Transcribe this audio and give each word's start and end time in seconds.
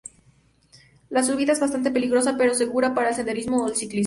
La 1.11 1.21
subida 1.21 1.53
es 1.53 1.59
bastante 1.59 1.91
peligrosa, 1.91 2.33
pero 2.35 2.55
segura 2.55 2.95
para 2.95 3.09
el 3.09 3.15
senderismo 3.15 3.63
o 3.63 3.67
el 3.67 3.75
ciclismo. 3.75 3.99